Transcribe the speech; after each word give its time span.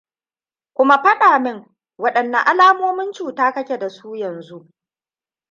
kuma 0.75 0.95
faɗa 1.03 1.39
min 1.43 1.65
waɗanne 2.01 2.37
alamomin 2.49 3.09
cuta 3.17 3.53
ka 3.53 3.63
ke 3.65 3.77
da 3.77 3.89
su 3.89 4.15
yanzu? 4.15 4.67